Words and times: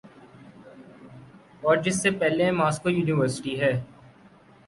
اورجس 1.65 1.97
کے 2.03 2.11
پیچھے 2.19 2.47
Moscow 2.59 2.89
university 2.89 3.53
ہے۔ 3.61 3.71